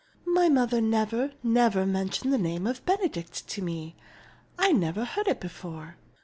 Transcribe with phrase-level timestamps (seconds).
[0.25, 3.95] "My mother never, never mentioned the name of Benedict to me,
[4.57, 5.97] I never heard of it before."